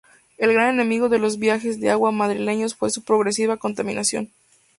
El 0.39 0.51
gran 0.51 0.69
enemigo 0.73 1.09
de 1.09 1.19
los 1.19 1.37
viajes 1.37 1.79
de 1.79 1.91
agua 1.91 2.11
madrileños 2.11 2.73
fue 2.73 2.89
su 2.89 3.03
progresiva 3.03 3.57
contaminación. 3.57 4.31